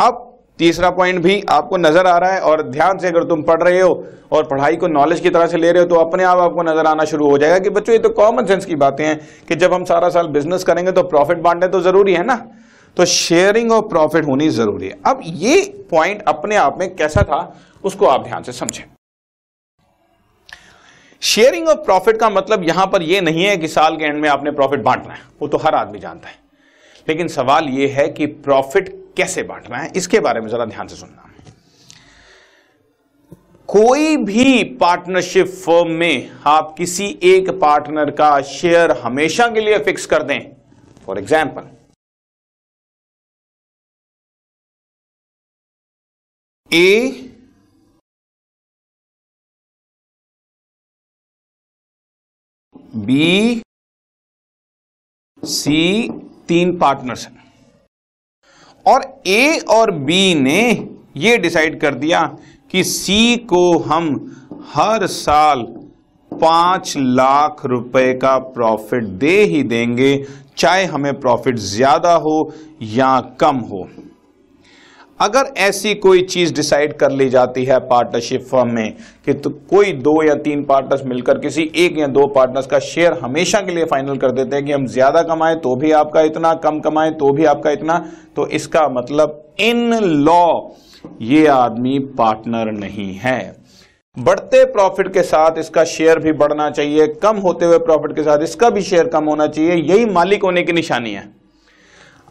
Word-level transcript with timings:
अब 0.00 0.26
तीसरा 0.58 0.90
पॉइंट 0.90 1.18
भी 1.22 1.42
आपको 1.48 1.76
नज़र 1.76 2.06
आ 2.06 2.16
रहा 2.18 2.32
है 2.32 2.40
और 2.42 2.62
ध्यान 2.62 2.98
से 2.98 3.08
अगर 3.08 3.24
तुम 3.24 3.42
पढ़ 3.42 3.62
रहे 3.62 3.80
हो 3.80 3.92
और 4.32 4.44
पढ़ाई 4.46 4.76
को 4.76 4.88
नॉलेज 4.88 5.20
की 5.20 5.30
तरह 5.30 5.46
से 5.46 5.58
ले 5.58 5.70
रहे 5.72 5.82
हो 5.82 5.88
तो 5.88 5.96
अपने 5.96 6.24
आप 6.24 6.38
आपको 6.38 6.62
नज़र 6.62 6.86
आना 6.86 7.04
शुरू 7.04 7.28
हो 7.30 7.38
जाएगा 7.38 7.58
कि 7.58 7.70
बच्चों, 7.70 7.92
ये 7.92 7.98
तो 7.98 8.08
कॉमन 8.10 8.46
सेंस 8.46 8.64
की 8.64 8.74
बातें 8.76 9.04
हैं 9.04 9.18
कि 9.48 9.56
जब 9.56 9.72
हम 9.74 9.84
सारा 9.84 10.08
साल 10.08 10.26
बिज़नेस 10.28 10.64
करेंगे 10.64 10.92
तो 10.92 11.02
प्रॉफिट 11.04 11.38
बांटने 11.38 11.68
तो 11.68 11.80
ज़रूरी 11.80 12.14
है 12.14 12.24
ना? 12.24 12.36
तो 12.96 13.04
शेयरिंग 13.06 13.72
ऑफ़ 13.72 13.84
प्रॉफिट 13.88 14.26
होनी 14.26 14.48
ज़रूरी 14.50 14.88
है। 14.88 14.98
अब 15.06 15.20
ये 15.24 15.62
पॉइंट 15.90 16.22
अपने 16.28 16.56
आप 16.56 16.78
में 16.78 16.94
कैसा 16.96 17.22
था, 17.22 17.40
उसको 17.84 18.06
आप 18.06 18.24
ध्यान 18.24 18.42
से 18.42 18.52
समझें। 18.52 18.84
शेयरिंग 21.22 21.68
ऑफ़ 21.68 21.78
प्रॉफिट 21.78 22.16
का 22.16 22.30
मतलब 22.30 22.64
यहाँ 22.64 22.86
पर 22.86 23.02
यह 23.02 23.20
नहीं 23.22 23.44
है 23.44 23.56
कि 23.56 23.68
साल 23.68 23.96
के 23.96 24.04
एंड 24.04 24.20
में 24.20 24.28
आपने 24.28 24.50
प्रॉफिट 24.52 24.82
बांटना 24.82 25.14
है। 25.14 25.20
वो 25.40 25.48
तो 25.48 25.58
हर 25.58 25.74
आदमी 25.74 25.98
जानता 25.98 26.28
है। 26.28 26.38
लेकिन 27.06 27.28
सवाल 27.28 27.68
यह 27.70 27.94
है 27.96 28.08
कि 28.08 28.26
प्रॉफिट 28.26 28.98
कैसे 29.16 29.42
बांटना 29.42 29.76
है, 29.76 29.90
इसके 29.96 30.20
बारे 30.20 30.40
में 30.40 30.48
जरा 30.48 30.64
ध्यान 30.66 30.88
से 30.88 30.96
सुनना। 30.96 31.26
कोई 33.68 34.16
भी 34.18 34.62
पार्टनरशिप 34.76 35.46
फर्म 35.46 35.90
में 35.94 36.30
आप 36.48 36.74
किसी 36.78 37.06
एक 37.24 37.50
पार्टनर 37.60 38.10
का 38.12 38.40
शेयर 38.44 38.90
हमेशा 38.98 39.48
के 39.48 39.60
लिए 39.60 39.78
फिक्स 39.84 40.06
कर 40.06 40.22
दें। 40.22 40.40
For 41.06 41.18
example 41.18 41.68
A 46.70 47.10
B 52.96 53.62
C 55.42 56.08
तीन 56.48 56.78
पार्टनर्स 56.78 57.26
हैं। 57.26 57.49
और 58.86 59.02
ए 59.26 59.58
और 59.70 59.90
बी 59.90 60.34
ने 60.34 60.88
ये 61.16 61.36
डिसाइड 61.38 61.80
कर 61.80 61.94
दिया 61.94 62.20
कि 62.70 62.84
सी 62.84 63.36
को 63.50 63.78
हम 63.78 64.08
हर 64.74 65.06
साल 65.06 65.62
पाँच 66.32 66.94
लाख 66.98 67.64
रुपए 67.66 68.12
का 68.14 68.36
प्रॉफिट 68.38 69.04
दे 69.04 69.42
ही 69.44 69.62
देंगे, 69.62 70.24
चाहे 70.56 70.84
हमें 70.84 71.20
प्रॉफिट 71.20 71.56
ज़्यादा 71.56 72.12
हो 72.16 72.52
या 72.82 73.20
कम 73.40 73.56
हो। 73.70 73.88
अगर 75.20 75.52
ऐसी 75.58 75.94
कोई 75.96 76.22
चीज़ 76.24 76.52
डिसाइड 76.54 76.96
कर 76.98 77.10
ली 77.10 77.28
जाती 77.30 77.64
है 77.64 77.78
पार्टनरशिप 77.88 78.44
फर्म 78.50 78.68
में 78.74 78.94
कि 79.26 79.32
तो 79.34 79.50
कोई 79.70 79.92
दो 79.94 80.22
या 80.22 80.34
तीन 80.40 80.62
पार्टनर्स 80.64 81.04
मिलकर 81.06 81.38
किसी 81.38 81.70
एक 81.76 81.98
या 81.98 82.06
दो 82.08 82.26
पार्टनर्स 82.28 82.66
का 82.66 82.78
शेयर 82.80 83.18
हमेशा 83.22 83.60
के 83.60 83.74
लिए 83.74 83.84
फाइनल 83.84 84.16
कर 84.16 84.30
देते 84.30 84.56
हैं 84.56 84.64
कि 84.66 84.72
हम 84.72 84.86
ज़्यादा 84.88 85.22
कमाएँ 85.24 85.56
तो 85.56 85.74
भी 85.76 85.90
आपका 85.92 86.20
इतना, 86.22 86.52
कम 86.54 86.80
कमाएँ 86.80 87.12
तो 87.12 87.32
भी 87.32 87.44
आपका 87.46 87.70
इतना 87.70 87.98
तो 88.36 88.46
इसका 88.48 88.88
मतलब 88.90 89.42
इन 89.60 89.94
लॉ 89.94 90.60
ये 91.22 91.46
आदमी 91.48 91.98
पार्टनर 92.18 92.70
नहीं 92.72 93.12
है। 93.14 93.56
बढ़ते 94.16 94.64
प्रॉफिट 94.66 95.12
के 95.14 95.22
साथ 95.22 95.58
इसका 95.58 95.84
शेयर 95.86 96.18
भी 96.18 96.32
बढ़ना 96.34 96.70
चाहिए, 96.70 97.06
कम 97.22 97.36
होते 97.38 97.64
हुए 97.64 97.78
प्रॉफिट 97.80 98.14
के 98.16 98.22
साथ 98.22 98.42
इसका 98.42 98.70
भी 98.70 98.82
शेयर 98.82 99.06
कम 99.08 99.24
होना 99.24 99.46
चाहिए, 99.48 99.74
यही 99.74 100.04
मालिक 100.06 100.42
होने 100.42 100.62
की 100.62 100.72
निशानी 100.72 101.12
है। 101.12 101.24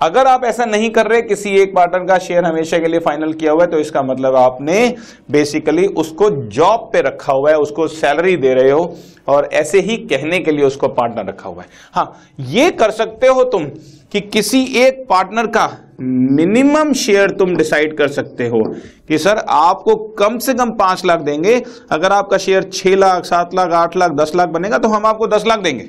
अगर 0.00 0.26
आप 0.26 0.44
ऐसा 0.44 0.64
नहीं 0.64 0.90
कर 0.90 1.06
रहे, 1.06 1.22
किसी 1.22 1.50
एक 1.52 1.74
पार्टनर 1.74 2.04
का 2.06 2.18
शेयर 2.18 2.44
हमेशा 2.44 2.78
के 2.78 2.88
लिए 2.88 3.00
फाइनल 3.00 3.32
किया 3.32 3.52
हुआ 3.52 3.62
है 3.62 3.70
तो 3.70 3.78
इसका 3.78 4.02
मतलब 4.04 4.36
आपने 4.36 4.94
बेसिकली 5.30 5.86
उसको 5.96 6.30
जॉब 6.48 6.88
पे 6.92 7.00
रखा 7.02 7.32
हुआ 7.32 7.50
है, 7.50 7.56
उसको 7.58 7.86
सैलरी 7.88 8.36
दे 8.36 8.54
रहे 8.54 8.70
हो, 8.70 8.96
और 9.28 9.48
ऐसे 9.54 9.80
ही 9.80 9.96
कहने 10.06 10.38
के 10.38 10.52
लिए 10.52 10.64
उसको 10.64 10.88
पार्टनर 10.90 11.26
रखा 11.26 11.48
हुआ 11.48 11.62
है। 11.62 11.68
हाँ 11.94 12.20
ये 12.40 12.70
कर 12.72 12.90
सकते 12.92 13.26
हो 13.26 13.44
तुम 13.46 13.64
कि 14.12 14.20
किसी 14.22 14.64
एक 14.78 15.04
पार्टनर 15.10 15.46
का 15.48 15.68
मिनिमम 16.00 16.92
शेयर 16.94 17.30
तुम 17.30 17.56
डिसाइड 17.56 17.96
कर 17.98 18.08
सकते 18.08 18.46
हो 18.46 18.62
कि, 19.08 19.18
सर, 19.18 19.36
आपको 19.40 19.94
कम 20.18 20.38
से 20.38 20.54
कम 20.54 20.70
पाँच 20.72 21.04
लाख 21.04 21.20
देंगे, 21.20 21.62
अगर 21.90 22.12
आपका 22.12 22.38
शेयर 22.38 22.70
छह 22.72 22.96
लाख, 22.96 23.24
सात 23.24 23.54
लाख, 23.54 23.72
आठ 23.74 23.96
लाख, 23.96 24.10
दस 24.14 24.32
लाख 24.36 24.48
बनेगा 24.50 24.78
तो 24.78 24.88
हम 24.88 25.06
आपको 25.06 25.26
दस 25.28 25.44
लाख 25.46 25.60
देंगे। 25.60 25.88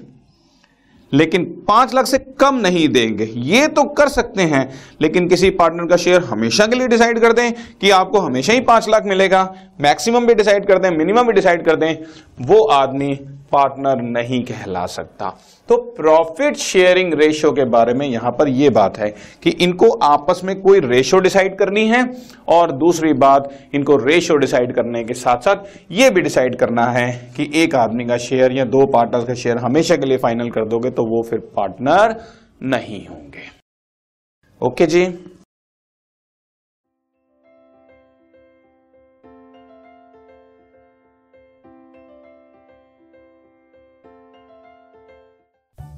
लेकिन 1.11 1.43
पाँच 1.67 1.93
लाख 1.93 2.05
से 2.05 2.17
कम 2.39 2.55
नहीं 2.55 2.87
देंगे। 2.89 3.25
ये 3.25 3.67
तो 3.67 3.83
कर 3.93 4.07
सकते 4.07 4.41
हैं, 4.43 4.69
लेकिन 5.01 5.27
किसी 5.27 5.49
पार्टनर 5.51 5.85
का 5.85 5.97
शेयर 5.97 6.23
हमेशा 6.23 6.67
के 6.67 6.75
लिए 6.75 6.87
डिसाइड 6.87 7.19
कर 7.19 7.33
दें 7.33 7.51
कि 7.81 7.89
आपको 7.91 8.19
हमेशा 8.19 8.53
ही 8.53 8.61
पाँच 8.61 8.89
लाख 8.89 9.05
मिलेगा। 9.05 9.43
मैक्सिमम 9.81 10.27
भी 10.27 10.33
डिसाइड 10.33 10.65
कर 10.65 10.79
दें 10.79 10.89
मिनिमम 10.91 11.27
भी 11.27 11.33
डिसाइड 11.33 11.65
कर 11.65 11.75
दें, 11.75 11.97
वो 12.39 12.63
आदमी 12.63 13.19
पार्टनर 13.51 14.01
नहीं 14.01 14.43
कहला 14.43 14.85
सकता। 14.87 15.29
तो 15.69 15.77
प्रॉफिट 15.97 16.55
शेयरिंग 16.57 17.13
रेशो 17.13 17.51
के 17.51 17.65
बारे 17.67 17.93
में 17.93 18.05
यहाँ 18.07 18.31
पर 18.31 18.47
यह 18.49 18.69
बात 18.71 18.97
है 18.97 19.09
कि 19.43 19.49
इनको 19.49 19.89
आपस 20.03 20.41
में 20.43 20.55
कोई 20.61 20.79
रेशो 20.79 21.19
डिसाइड 21.19 21.57
करनी 21.57 21.87
है 21.87 22.03
और 22.49 22.71
दूसरी 22.73 23.13
बात, 23.15 23.49
इनको 23.73 23.95
रेशो 23.97 24.35
डिसाइड 24.35 24.73
करने 24.75 25.03
के 25.03 25.13
साथ 25.15 25.41
साथ 25.41 25.91
यह 25.91 26.09
भी 26.09 26.21
डिसाइड 26.21 26.55
करना 26.55 26.85
है 26.91 27.11
कि 27.37 27.49
एक 27.55 27.75
आदमी 27.77 28.05
का 28.05 28.17
शेयर 28.19 28.51
या 28.51 28.65
दो 28.67 28.85
पार्टनर 28.87 29.25
का 29.25 29.33
शेयर 29.35 29.57
हमेशा 29.57 29.95
के 29.95 30.05
लिए 30.05 30.17
फाइनल 30.17 30.49
कर 30.49 30.65
दोगे 30.65 30.89
तो 30.91 31.05
वो 31.05 31.21
फिर 31.23 31.39
पार्टनर 31.55 32.15
नहीं 32.63 33.05
होंगे। 33.07 33.47
ओके 34.61 34.85
जी? 34.85 35.05